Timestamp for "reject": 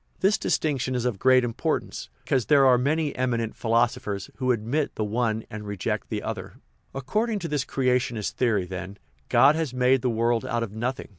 5.67-6.09